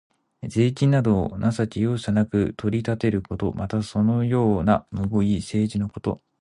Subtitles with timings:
[0.47, 3.53] 税金などを情け容赦なく取り立てること。
[3.53, 6.23] また、そのようなむごい政治のこと。